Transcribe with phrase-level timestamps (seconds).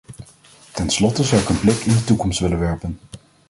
[0.73, 2.99] Ten slotte zou ik een blik in de toekomst willen werpen.